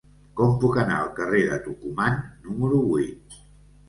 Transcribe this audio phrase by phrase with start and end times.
[0.39, 2.17] Com puc anar al carrer de Tucumán
[2.47, 3.37] número vuit?